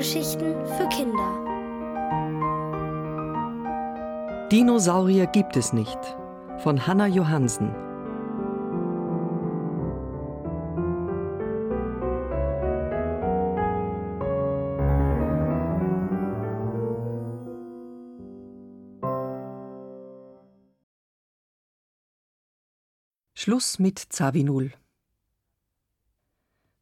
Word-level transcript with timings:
Hörgeschichten 0.00 0.54
für 0.64 0.88
Kinder. 0.88 1.28
Dinosaurier 4.50 5.26
gibt 5.26 5.58
es 5.58 5.74
nicht 5.74 5.98
von 6.56 6.86
Hanna 6.86 7.06
Johansen. 7.06 7.74
Schluss 23.34 23.78
mit 23.78 23.98
Zavinul. 23.98 24.72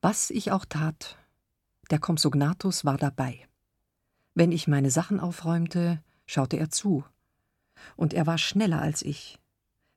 Was 0.03 0.31
ich 0.31 0.53
auch 0.53 0.65
tat, 0.65 1.19
der 1.91 1.99
Compsognathus 1.99 2.85
war 2.85 2.97
dabei. 2.97 3.47
Wenn 4.35 4.53
ich 4.53 4.69
meine 4.69 4.91
Sachen 4.91 5.21
aufräumte, 5.21 6.03
schaute 6.27 6.57
er 6.59 6.71
zu. 6.71 7.05
Und 7.97 8.15
er 8.15 8.27
war 8.27 8.39
schneller 8.39 8.81
als 8.81 9.03
ich. 9.03 9.39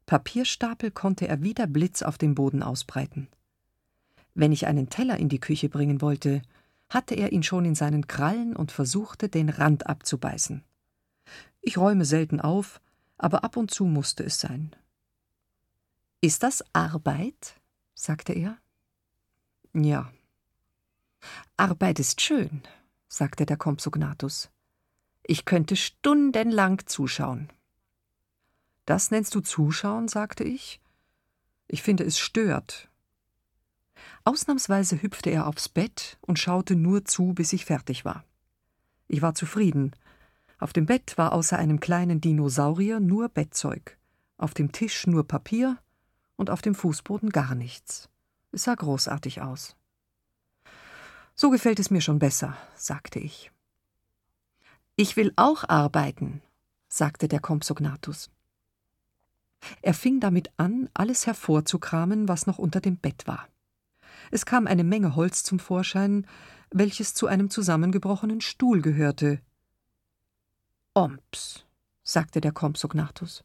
Papierstapel 0.06 0.92
konnte 0.92 1.28
er 1.28 1.42
wie 1.42 1.54
der 1.54 1.68
Blitz 1.68 2.02
auf 2.02 2.18
dem 2.18 2.36
Boden 2.36 2.64
ausbreiten. 2.64 3.28
Wenn 4.34 4.52
ich 4.52 4.68
einen 4.68 4.90
Teller 4.90 5.18
in 5.18 5.30
die 5.30 5.40
Küche 5.40 5.70
bringen 5.70 6.02
wollte, 6.02 6.42
hatte 6.90 7.16
er 7.16 7.32
ihn 7.32 7.44
schon 7.44 7.66
in 7.66 7.76
seinen 7.76 8.08
Krallen 8.08 8.56
und 8.56 8.72
versuchte, 8.72 9.30
den 9.30 9.50
Rand 9.50 9.88
abzubeißen. 9.88 10.64
Ich 11.62 11.78
räume 11.78 12.06
selten 12.06 12.42
auf, 12.42 12.82
aber 13.18 13.44
ab 13.44 13.56
und 13.56 13.72
zu 13.72 13.86
musste 13.86 14.24
es 14.24 14.40
sein. 14.40 14.76
Ist 16.22 16.44
das 16.44 16.64
Arbeit? 16.74 17.56
sagte 17.94 18.34
er. 18.34 18.58
Ja. 19.74 20.12
Arbeit 21.58 22.00
ist 22.00 22.22
schön, 22.22 22.64
sagte 23.08 23.46
der 23.46 23.58
Compsognathus. 23.58 24.50
Ich 25.24 25.46
könnte 25.46 25.76
stundenlang 25.76 26.86
zuschauen. 26.86 27.50
Das 28.86 29.12
nennst 29.12 29.36
du 29.36 29.42
Zuschauen, 29.42 30.08
sagte 30.08 30.44
ich. 30.44 30.82
Ich 31.68 31.84
finde, 31.84 32.04
es 32.04 32.20
stört. 32.20 32.90
Ausnahmsweise 34.24 35.02
hüpfte 35.02 35.30
er 35.30 35.48
aufs 35.48 35.70
Bett 35.70 36.18
und 36.22 36.40
schaute 36.40 36.76
nur 36.76 37.06
zu, 37.06 37.34
bis 37.34 37.54
ich 37.54 37.66
fertig 37.66 38.06
war. 38.06 38.24
Ich 39.08 39.22
war 39.22 39.36
zufrieden. 39.36 39.92
Auf 40.60 40.74
dem 40.74 40.86
Bett 40.86 41.18
war 41.18 41.34
außer 41.34 41.58
einem 41.58 41.80
kleinen 41.80 42.22
Dinosaurier 42.22 43.00
nur 43.00 43.30
Bettzeug, 43.30 43.98
auf 44.38 44.54
dem 44.54 44.72
Tisch 44.72 45.08
nur 45.08 45.28
Papier 45.28 45.78
und 46.36 46.50
auf 46.50 46.62
dem 46.62 46.76
Fußboden 46.76 47.30
gar 47.30 47.56
nichts. 47.56 48.10
Es 48.52 48.64
sah 48.64 48.76
großartig 48.76 49.42
aus. 49.42 49.76
So 51.42 51.50
gefällt 51.50 51.80
es 51.80 51.90
mir 51.90 52.02
schon 52.02 52.20
besser, 52.20 52.56
sagte 52.76 53.18
ich. 53.18 53.52
Ich 54.96 55.18
will 55.18 55.34
auch 55.38 55.68
arbeiten, 55.68 56.44
sagte 56.88 57.28
der 57.28 57.40
Compsognathus. 57.40 58.30
Er 59.82 59.96
fing 59.96 60.20
damit 60.20 60.52
an, 60.58 60.88
alles 60.94 61.26
hervorzukramen, 61.26 62.28
was 62.28 62.46
noch 62.46 62.60
unter 62.60 62.80
dem 62.80 62.96
Bett 62.96 63.26
war. 63.26 63.48
Es 64.30 64.46
kam 64.46 64.68
eine 64.68 64.84
Menge 64.84 65.16
Holz 65.16 65.42
zum 65.42 65.58
Vorschein, 65.58 66.28
welches 66.70 67.16
zu 67.16 67.26
einem 67.26 67.50
zusammengebrochenen 67.50 68.42
Stuhl 68.42 68.84
gehörte. 68.84 69.42
Omps, 70.94 71.66
sagte 72.04 72.40
der 72.40 72.52
Compsognathus. 72.52 73.44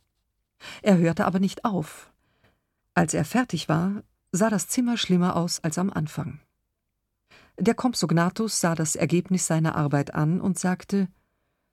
Er 0.82 0.98
hörte 0.98 1.24
aber 1.24 1.38
nicht 1.38 1.64
auf. 1.64 2.12
Als 2.92 3.14
er 3.14 3.24
fertig 3.24 3.70
war, 3.70 4.02
sah 4.32 4.50
das 4.50 4.68
Zimmer 4.68 4.98
schlimmer 4.98 5.34
aus 5.34 5.64
als 5.64 5.78
am 5.78 5.88
Anfang. 5.90 6.40
Der 7.58 7.74
Compsognathus 7.74 8.60
sah 8.60 8.74
das 8.74 8.96
Ergebnis 8.96 9.46
seiner 9.46 9.76
Arbeit 9.76 10.14
an 10.14 10.40
und 10.40 10.58
sagte: 10.58 11.08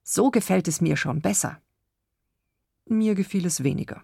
So 0.04 0.32
gefällt 0.32 0.68
es 0.68 0.80
mir 0.80 0.96
schon 0.96 1.22
besser. 1.22 1.60
Mir 2.86 3.16
gefiel 3.16 3.46
es 3.46 3.64
weniger. 3.64 4.02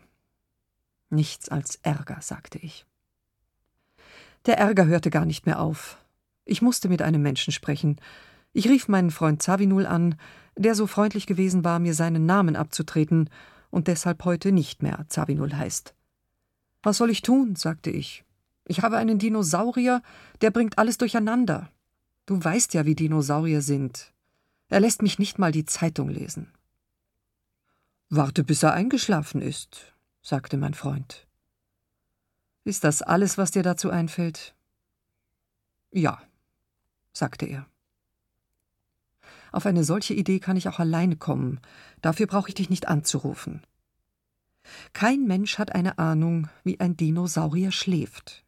Nichts 1.10 1.50
als 1.50 1.78
Ärger, 1.82 2.22
sagte 2.22 2.60
ich. 2.60 2.86
Der 4.46 4.58
Ärger 4.58 4.86
hörte 4.86 5.10
gar 5.10 5.26
nicht 5.26 5.46
mehr 5.46 5.60
auf. 5.60 5.98
Ich 6.46 6.62
musste 6.62 6.90
mit 6.90 7.02
einem 7.02 7.22
Menschen 7.22 7.52
sprechen. 7.52 8.00
Ich 8.54 8.68
rief 8.68 8.88
meinen 8.88 9.12
Freund 9.12 9.42
Zavinul 9.42 9.86
an, 9.86 10.16
der 10.58 10.76
so 10.76 10.88
freundlich 10.88 11.28
gewesen 11.28 11.64
war, 11.64 11.80
mir 11.80 11.94
seinen 11.94 12.26
Namen 12.26 12.56
abzutreten 12.56 13.30
und 13.70 13.88
deshalb 13.88 14.26
heute 14.26 14.52
nicht 14.52 14.82
mehr 14.82 15.06
Zavinul 15.08 15.56
heißt. 15.56 15.94
Was 16.84 16.98
soll 16.98 17.10
ich 17.10 17.22
tun? 17.22 17.56
sagte 17.56 17.90
ich. 17.90 18.24
Ich 18.70 18.84
habe 18.84 18.98
einen 18.98 19.18
Dinosaurier, 19.18 20.04
der 20.42 20.52
bringt 20.52 20.78
alles 20.78 21.00
durcheinander. 21.00 21.72
Du 22.28 22.42
weißt 22.42 22.76
ja, 22.76 22.86
wie 22.86 22.94
Dinosaurier 22.94 23.64
sind. 23.64 24.14
Er 24.68 24.80
lässt 24.80 25.02
mich 25.02 25.18
nicht 25.18 25.40
mal 25.40 25.52
die 25.52 25.66
Zeitung 25.66 26.08
lesen. 26.08 26.54
Warte, 28.10 28.44
bis 28.44 28.62
er 28.62 28.74
eingeschlafen 28.74 29.42
ist, 29.42 29.96
sagte 30.22 30.56
mein 30.56 30.76
Freund. 30.76 31.26
Ist 32.64 32.84
das 32.84 33.02
alles, 33.02 33.40
was 33.40 33.50
dir 33.50 33.64
dazu 33.64 33.90
einfällt? 33.90 34.54
Ja, 35.92 36.22
sagte 37.12 37.48
er. 37.48 37.66
Auf 39.52 39.66
eine 39.66 39.84
solche 39.84 40.14
Idee 40.14 40.40
kann 40.40 40.58
ich 40.58 40.70
auch 40.70 40.78
alleine 40.78 41.16
kommen. 41.16 41.60
Dafür 42.04 42.28
brauche 42.28 42.50
ich 42.50 42.56
dich 42.56 42.70
nicht 42.70 42.88
anzurufen. 42.88 43.64
Kein 44.94 45.26
Mensch 45.26 45.58
hat 45.58 45.74
eine 45.74 45.98
Ahnung, 45.98 46.50
wie 46.64 46.80
ein 46.80 46.96
Dinosaurier 46.96 47.72
schläft. 47.72 48.46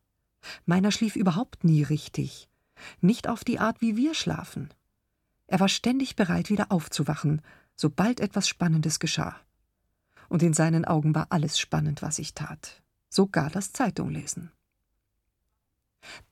Meiner 0.66 0.92
schlief 0.92 1.16
überhaupt 1.16 1.64
nie 1.64 1.84
richtig. 1.84 2.50
Nicht 3.00 3.28
auf 3.28 3.44
die 3.44 3.60
Art, 3.60 3.82
wie 3.82 3.96
wir 3.96 4.14
schlafen. 4.14 4.70
Er 5.48 5.60
war 5.60 5.70
ständig 5.70 6.16
bereit, 6.16 6.50
wieder 6.50 6.72
aufzuwachen, 6.72 7.42
sobald 7.76 8.20
etwas 8.20 8.48
Spannendes 8.48 9.00
geschah. 9.00 9.36
Und 10.30 10.44
in 10.44 10.54
seinen 10.54 10.86
Augen 10.86 11.14
war 11.14 11.28
alles 11.30 11.60
spannend, 11.60 12.02
was 12.02 12.20
ich 12.20 12.34
tat. 12.34 12.82
Sogar 13.10 13.50
das 13.50 13.74
Zeitunglesen. 13.74 14.52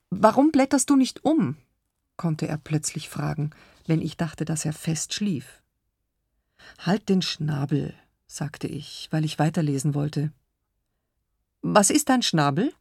Warum 0.09 0.51
blätterst 0.51 0.89
du 0.89 0.95
nicht 0.95 1.25
um? 1.25 1.57
konnte 2.15 2.47
er 2.47 2.57
plötzlich 2.57 3.09
fragen, 3.09 3.51
wenn 3.87 4.01
ich 4.01 4.17
dachte, 4.17 4.45
dass 4.45 4.65
er 4.65 4.73
fest 4.73 5.13
schlief. 5.13 5.61
Halt 6.79 7.09
den 7.09 7.21
Schnabel, 7.21 7.93
sagte 8.27 8.67
ich, 8.67 9.07
weil 9.11 9.25
ich 9.25 9.39
weiterlesen 9.39 9.95
wollte. 9.95 10.31
Was 11.61 11.89
ist 11.89 12.09
dein 12.09 12.21
Schnabel? 12.21 12.73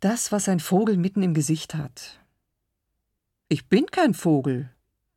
Das, 0.00 0.30
was 0.30 0.48
ein 0.48 0.60
Vogel 0.60 0.96
mitten 0.96 1.22
im 1.22 1.34
Gesicht 1.34 1.74
hat. 1.74 2.20
Ich 3.48 3.66
bin 3.66 3.86
kein 3.86 4.14
Vogel, 4.14 4.70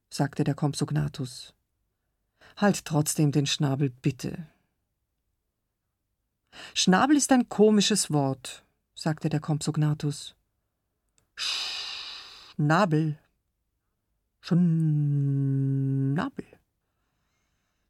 sagte 0.10 0.44
der 0.44 0.56
Compsognathus. 0.56 1.54
Halt 2.58 2.86
trotzdem 2.86 3.32
den 3.32 3.46
Schnabel, 3.46 3.90
bitte. 3.90 4.48
Schnabel 6.74 7.16
ist 7.16 7.32
ein 7.32 7.48
komisches 7.48 8.12
Wort, 8.12 8.66
sagte 8.96 9.30
der 9.30 9.40
Compsognathus. 9.40 10.36
Schnabel. 11.36 13.20
Schnabel. 14.42 16.46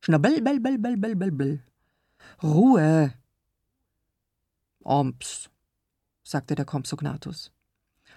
Schnabel, 0.02 0.42
bel, 0.42 0.60
bel, 0.60 0.78
bel, 0.78 0.98
bel, 0.98 1.16
bel, 1.16 1.32
bel. 1.32 1.64
Ruhe. 2.44 3.14
Omps, 4.84 5.51
sagte 6.32 6.56
der 6.56 6.66
Compsognathus. 6.66 7.52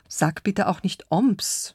Sag 0.09 0.43
bitte 0.43 0.69
auch 0.69 0.83
nicht 0.83 1.11
Omps. 1.11 1.75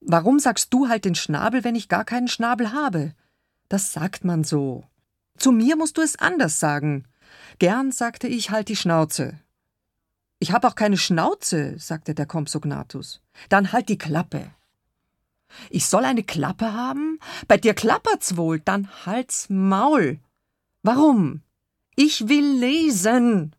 Warum 0.00 0.38
sagst 0.38 0.72
du 0.74 0.88
halt 0.88 1.04
den 1.04 1.14
Schnabel, 1.14 1.64
wenn 1.64 1.74
ich 1.74 1.88
gar 1.88 2.04
keinen 2.04 2.28
Schnabel 2.28 2.72
habe? 2.72 3.14
Das 3.68 3.92
sagt 3.92 4.24
man 4.24 4.44
so. 4.44 4.84
Zu 5.38 5.52
mir 5.52 5.76
musst 5.76 5.96
du 5.96 6.02
es 6.02 6.16
anders 6.16 6.60
sagen. 6.60 7.06
Gern 7.58 7.92
sagte 7.92 8.28
ich 8.28 8.50
halt 8.50 8.68
die 8.68 8.76
Schnauze. 8.76 9.40
Ich 10.38 10.52
hab 10.52 10.64
auch 10.64 10.74
keine 10.74 10.98
Schnauze, 10.98 11.78
sagte 11.78 12.14
der 12.14 12.26
Compsognathus. 12.26 13.22
Dann 13.48 13.72
halt 13.72 13.88
die 13.88 13.98
Klappe. 13.98 14.50
Ich 15.70 15.86
soll 15.86 16.04
eine 16.04 16.22
Klappe 16.22 16.72
haben? 16.72 17.18
Bei 17.48 17.56
dir 17.56 17.74
klappert's 17.74 18.36
wohl, 18.36 18.60
dann 18.60 18.88
halt's 19.06 19.48
Maul. 19.48 20.20
Warum? 20.82 21.42
Ich 21.94 22.28
will 22.28 22.58
lesen. 22.58 23.55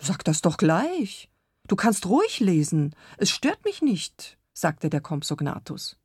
Sag 0.00 0.24
das 0.24 0.42
doch 0.42 0.56
gleich. 0.56 1.28
Du 1.66 1.76
kannst 1.76 2.06
ruhig 2.06 2.40
lesen. 2.40 2.94
Es 3.18 3.30
stört 3.30 3.64
mich 3.64 3.82
nicht, 3.82 4.38
sagte 4.54 4.90
der 4.90 5.00
Compsognathus. 5.00 5.96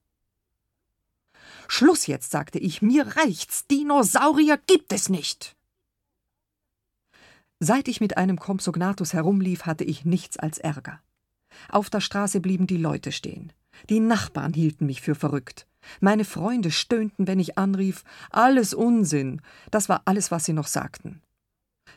Schluss 1.67 2.07
jetzt, 2.07 2.31
sagte 2.31 2.59
ich, 2.59 2.81
mir 2.81 3.15
reicht's. 3.15 3.67
Dinosaurier 3.67 4.57
gibt 4.57 4.91
es 4.93 5.09
nicht. 5.09 5.55
Seit 7.59 7.87
ich 7.87 8.01
mit 8.01 8.17
einem 8.17 8.39
Compsognathus 8.39 9.13
herumlief, 9.13 9.65
hatte 9.65 9.83
ich 9.83 10.03
nichts 10.03 10.37
als 10.37 10.57
Ärger. 10.57 10.99
Auf 11.69 11.89
der 11.89 12.01
Straße 12.01 12.41
blieben 12.41 12.67
die 12.67 12.77
Leute 12.77 13.11
stehen. 13.11 13.53
Die 13.89 13.99
Nachbarn 13.99 14.53
hielten 14.53 14.85
mich 14.85 15.01
für 15.01 15.15
verrückt. 15.15 15.67
Meine 15.99 16.25
Freunde 16.25 16.71
stöhnten, 16.71 17.27
wenn 17.27 17.39
ich 17.39 17.57
anrief, 17.57 18.03
alles 18.29 18.73
Unsinn. 18.73 19.41
Das 19.71 19.89
war 19.89 20.01
alles, 20.05 20.31
was 20.31 20.45
sie 20.45 20.53
noch 20.53 20.67
sagten. 20.67 21.21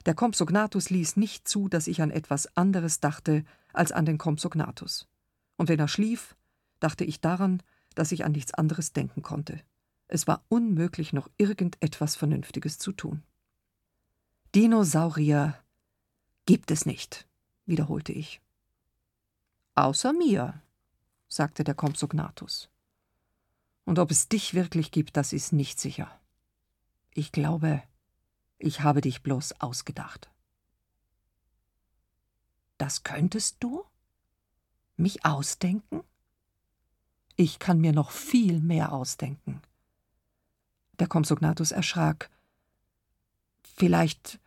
Der 0.07 0.15
Compsognathus 0.15 0.89
ließ 0.91 1.17
nicht 1.17 1.49
zu, 1.49 1.69
dass 1.69 1.89
ich 1.89 2.01
an 2.01 2.13
etwas 2.13 2.57
anderes 2.57 3.01
dachte 3.01 3.45
als 3.73 3.91
an 3.91 4.07
den 4.07 4.19
Compsognathus. 4.19 5.09
Und 5.57 5.69
wenn 5.69 5.81
er 5.81 5.89
schlief, 5.89 6.37
dachte 6.79 7.05
ich 7.05 7.21
daran, 7.21 7.63
dass 7.97 8.13
ich 8.13 8.25
an 8.25 8.33
nichts 8.33 8.55
anderes 8.55 8.93
denken 8.93 9.23
konnte. 9.23 9.61
Es 10.07 10.29
war 10.29 10.45
unmöglich, 10.49 11.13
noch 11.13 11.29
irgendetwas 11.37 12.15
Vernünftiges 12.15 12.79
zu 12.79 12.93
tun. 12.93 13.25
Dinosaurier 14.55 15.59
gibt 16.47 16.71
es 16.71 16.87
nicht, 16.87 17.27
wiederholte 17.65 18.13
ich. 18.13 18.41
Außer 19.75 20.13
mir, 20.13 20.63
sagte 21.27 21.65
der 21.65 21.75
Compsognathus. 21.75 22.69
Und 23.85 23.99
ob 23.99 24.13
es 24.13 24.29
dich 24.29 24.55
wirklich 24.55 24.93
gibt, 24.93 25.17
das 25.17 25.33
ist 25.33 25.53
nicht 25.53 25.81
sicher. 25.81 26.09
Ich 27.13 27.33
glaube, 27.33 27.83
ich 28.59 28.81
habe 28.81 29.01
dich 29.01 29.23
bloß 29.23 29.61
ausgedacht. 29.61 30.31
Das 32.79 33.03
könntest 33.03 33.57
du? 33.61 33.85
Mich 34.97 35.25
ausdenken? 35.25 36.03
Ich 37.37 37.59
kann 37.59 37.81
mir 37.81 37.93
noch 37.93 38.11
viel 38.11 38.61
mehr 38.61 38.93
ausdenken. 38.93 39.61
Der 40.99 41.07
Compsognathus 41.07 41.71
erschrak. 41.71 42.31
Vielleicht 43.63 44.41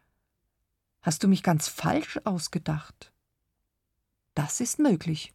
hast 1.01 1.23
du 1.23 1.27
mich 1.27 1.43
ganz 1.43 1.67
falsch 1.67 2.19
ausgedacht. 2.23 3.11
Das 4.33 4.59
ist 4.59 4.79
möglich. 4.79 5.33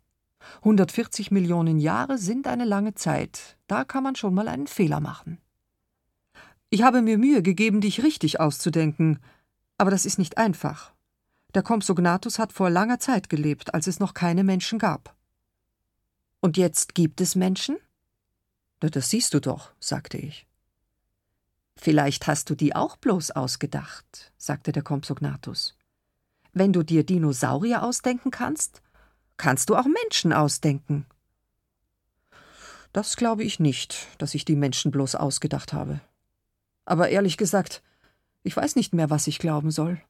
140 0.56 1.30
Millionen 1.30 1.78
Jahre 1.78 2.18
sind 2.18 2.46
eine 2.46 2.64
lange 2.64 2.94
Zeit. 2.94 3.56
Da 3.66 3.84
kann 3.84 4.02
man 4.02 4.16
schon 4.16 4.34
mal 4.34 4.48
einen 4.48 4.66
Fehler 4.66 5.00
machen. 5.00 5.38
Ich 6.74 6.82
habe 6.82 7.02
mir 7.02 7.18
Mühe 7.18 7.40
gegeben, 7.40 7.80
dich 7.80 8.02
richtig 8.02 8.40
auszudenken, 8.40 9.20
aber 9.78 9.92
das 9.92 10.04
ist 10.04 10.18
nicht 10.18 10.38
einfach. 10.38 10.92
Der 11.54 11.62
Compsognathus 11.62 12.40
hat 12.40 12.52
vor 12.52 12.68
langer 12.68 12.98
Zeit 12.98 13.28
gelebt, 13.28 13.74
als 13.74 13.86
es 13.86 14.00
noch 14.00 14.12
keine 14.12 14.42
Menschen 14.42 14.80
gab. 14.80 15.14
Und 16.40 16.56
jetzt 16.56 16.96
gibt 16.96 17.20
es 17.20 17.36
Menschen? 17.36 17.76
Das 18.80 19.08
siehst 19.08 19.34
du 19.34 19.40
doch, 19.40 19.70
sagte 19.78 20.18
ich. 20.18 20.48
Vielleicht 21.76 22.26
hast 22.26 22.50
du 22.50 22.56
die 22.56 22.74
auch 22.74 22.96
bloß 22.96 23.30
ausgedacht, 23.30 24.32
sagte 24.36 24.72
der 24.72 24.82
Compsognathus. 24.82 25.76
Wenn 26.54 26.72
du 26.72 26.82
dir 26.82 27.06
Dinosaurier 27.06 27.84
ausdenken 27.84 28.32
kannst, 28.32 28.82
kannst 29.36 29.70
du 29.70 29.76
auch 29.76 29.86
Menschen 29.86 30.32
ausdenken. 30.32 31.06
Das 32.92 33.14
glaube 33.14 33.44
ich 33.44 33.60
nicht, 33.60 34.08
dass 34.18 34.34
ich 34.34 34.44
die 34.44 34.56
Menschen 34.56 34.90
bloß 34.90 35.14
ausgedacht 35.14 35.72
habe. 35.72 36.00
Aber 36.84 37.08
ehrlich 37.08 37.36
gesagt, 37.36 37.82
ich 38.42 38.56
weiß 38.56 38.76
nicht 38.76 38.94
mehr, 38.94 39.10
was 39.10 39.26
ich 39.26 39.38
glauben 39.38 39.70
soll. 39.70 40.00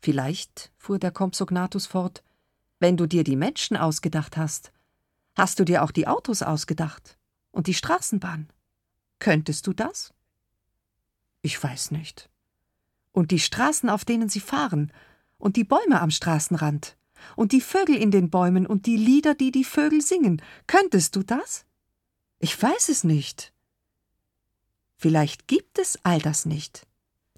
Vielleicht, 0.00 0.72
fuhr 0.76 0.98
der 0.98 1.10
Compsognathus 1.10 1.86
fort, 1.86 2.22
wenn 2.80 2.96
du 2.96 3.06
dir 3.06 3.24
die 3.24 3.36
Menschen 3.36 3.76
ausgedacht 3.76 4.36
hast, 4.36 4.72
hast 5.36 5.58
du 5.58 5.64
dir 5.64 5.84
auch 5.84 5.92
die 5.92 6.08
Autos 6.08 6.42
ausgedacht 6.42 7.16
und 7.52 7.66
die 7.66 7.74
Straßenbahn. 7.74 8.48
Könntest 9.20 9.66
du 9.66 9.72
das? 9.72 10.12
Ich 11.42 11.62
weiß 11.62 11.92
nicht. 11.92 12.28
Und 13.12 13.30
die 13.30 13.38
Straßen, 13.38 13.88
auf 13.88 14.04
denen 14.04 14.28
sie 14.28 14.40
fahren, 14.40 14.92
und 15.38 15.56
die 15.56 15.64
Bäume 15.64 16.00
am 16.00 16.10
Straßenrand, 16.10 16.96
und 17.36 17.52
die 17.52 17.60
Vögel 17.60 17.96
in 17.96 18.10
den 18.10 18.30
Bäumen 18.30 18.66
und 18.66 18.86
die 18.86 18.96
Lieder, 18.96 19.34
die 19.34 19.52
die 19.52 19.64
Vögel 19.64 20.00
singen. 20.00 20.42
Könntest 20.66 21.16
du 21.16 21.22
das? 21.22 21.64
Ich 22.38 22.60
weiß 22.60 22.88
es 22.88 23.04
nicht. 23.04 23.52
Vielleicht 25.02 25.48
gibt 25.48 25.80
es 25.80 25.98
all 26.04 26.20
das 26.20 26.46
nicht. 26.46 26.86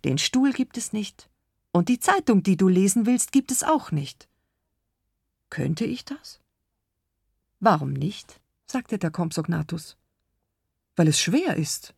Den 0.04 0.18
Stuhl 0.18 0.52
gibt 0.52 0.76
es 0.76 0.92
nicht. 0.92 1.30
Und 1.72 1.88
die 1.88 1.98
Zeitung, 1.98 2.42
die 2.42 2.58
du 2.58 2.68
lesen 2.68 3.06
willst, 3.06 3.32
gibt 3.32 3.50
es 3.50 3.62
auch 3.62 3.90
nicht. 3.90 4.28
Könnte 5.48 5.86
ich 5.86 6.04
das? 6.04 6.42
Warum 7.60 7.94
nicht? 7.94 8.38
sagte 8.66 8.98
der 8.98 9.10
Compsognathus. 9.10 9.96
Weil 10.94 11.08
es 11.08 11.18
schwer 11.18 11.56
ist. 11.56 11.94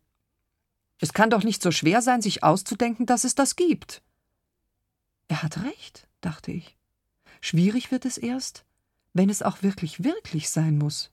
Es 1.00 1.12
kann 1.12 1.30
doch 1.30 1.42
nicht 1.42 1.60
so 1.60 1.72
schwer 1.72 2.00
sein, 2.00 2.22
sich 2.22 2.44
auszudenken, 2.44 3.04
dass 3.04 3.24
es 3.24 3.34
das 3.34 3.56
gibt. 3.56 4.02
Er 5.26 5.42
hat 5.42 5.64
recht, 5.64 6.06
dachte 6.20 6.52
ich. 6.52 6.76
Schwierig 7.40 7.90
wird 7.90 8.04
es 8.04 8.19
erst, 8.19 8.64
wenn 9.14 9.30
es 9.30 9.42
auch 9.42 9.64
wirklich 9.64 10.04
wirklich 10.04 10.48
sein 10.48 10.78
muss. 10.78 11.10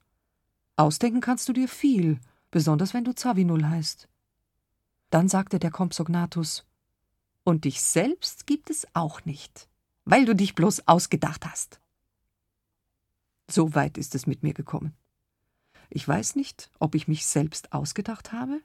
Ausdenken 0.76 1.22
kannst 1.22 1.50
du 1.50 1.54
dir 1.54 1.68
viel, 1.68 2.20
besonders 2.52 2.94
wenn 2.94 3.04
du 3.04 3.16
Zavinul 3.16 3.66
heißt. 3.68 4.08
Dann 5.14 5.30
sagte 5.30 5.60
der 5.60 5.70
Compsognathus, 5.70 6.66
und 7.44 7.66
dich 7.66 7.84
selbst 7.84 8.48
gibt 8.48 8.72
es 8.72 8.88
auch 8.96 9.26
nicht, 9.26 9.70
weil 10.06 10.26
du 10.26 10.34
dich 10.34 10.56
bloß 10.56 10.88
ausgedacht 10.88 11.46
hast. 11.46 11.80
So 13.48 13.76
weit 13.76 14.00
ist 14.00 14.16
es 14.16 14.26
mit 14.26 14.42
mir 14.42 14.56
gekommen. 14.56 14.96
Ich 15.92 16.08
weiß 16.08 16.36
nicht, 16.36 16.72
ob 16.80 16.96
ich 16.96 17.08
mich 17.08 17.28
selbst 17.28 17.74
ausgedacht 17.74 18.32
habe 18.32 18.60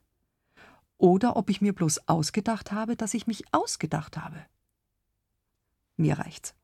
oder 0.96 1.36
ob 1.36 1.50
ich 1.50 1.60
mir 1.60 1.74
bloß 1.74 2.08
ausgedacht 2.08 2.72
habe, 2.72 2.96
dass 2.96 3.12
ich 3.12 3.26
mich 3.26 3.44
ausgedacht 3.52 4.16
habe. 4.16 4.42
Mir 5.98 6.18
reicht's. 6.18 6.54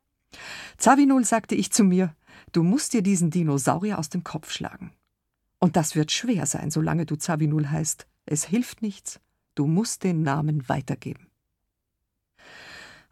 Zavinul, 0.79 1.27
sagte 1.27 1.57
ich 1.57 1.73
zu 1.73 1.85
mir, 1.85 2.17
du 2.53 2.63
musst 2.63 2.95
dir 2.95 3.03
diesen 3.03 3.31
Dinosaurier 3.31 3.99
aus 3.99 4.09
dem 4.09 4.25
Kopf 4.25 4.51
schlagen. 4.51 4.95
Und 5.59 5.77
das 5.77 5.95
wird 5.95 6.11
schwer 6.11 6.47
sein, 6.47 6.71
solange 6.71 7.05
du 7.05 7.17
Zavinul 7.17 7.69
heißt. 7.69 8.07
Es 8.25 8.45
hilft 8.45 8.81
nichts, 8.81 9.21
du 9.55 9.67
musst 9.67 10.05
den 10.05 10.23
Namen 10.23 10.69
weitergeben. 10.69 11.29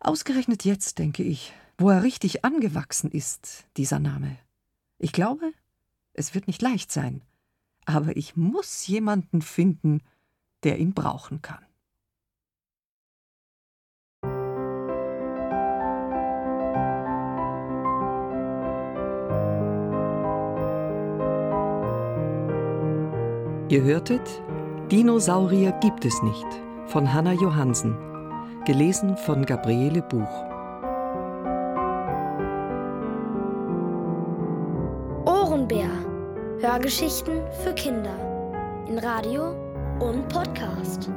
Ausgerechnet 0.01 0.65
jetzt, 0.65 0.99
denke 0.99 1.23
ich, 1.23 1.53
wo 1.79 1.91
er 1.91 2.03
richtig 2.03 2.45
angewachsen 2.45 3.11
ist, 3.11 3.65
dieser 3.77 3.99
Name. 3.99 4.37
Ich 4.99 5.13
glaube, 5.13 5.53
es 6.13 6.35
wird 6.35 6.47
nicht 6.47 6.63
leicht 6.63 6.91
sein, 6.91 7.23
aber 7.85 8.17
ich 8.17 8.37
muss 8.37 8.87
jemanden 8.87 9.43
finden, 9.43 10.03
der 10.65 10.79
ihn 10.79 10.95
brauchen 10.95 11.43
kann. 11.43 11.65
Ihr 23.69 23.83
hörtet 23.85 24.43
Dinosaurier 24.93 25.73
gibt 25.81 26.05
es 26.05 26.23
nicht 26.23 26.47
von 26.89 27.11
Hanna 27.11 27.33
Johansen, 27.33 27.97
gelesen 28.67 29.17
von 29.17 29.47
Gabriele 29.47 30.03
Buch. 30.03 30.29
Ohrenbär. 35.25 35.89
Hörgeschichten 36.61 37.41
für 37.65 37.73
Kinder 37.73 38.15
in 38.87 38.99
Radio 38.99 39.55
und 39.99 40.29
Podcast. 40.29 41.09